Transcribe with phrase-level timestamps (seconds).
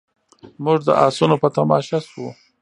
[0.63, 2.29] موږ د اسونو په تماشه شوو.